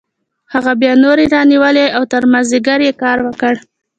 [0.53, 3.53] هغه بیا نورې رانیولې او تر مازدیګره یې کار وکړ